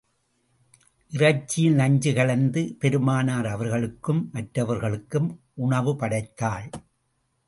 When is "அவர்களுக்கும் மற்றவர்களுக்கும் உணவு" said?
3.45-5.95